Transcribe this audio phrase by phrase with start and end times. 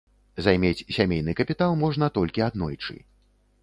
[0.45, 2.93] Займець сямейны капітал можна толькі аднойчы.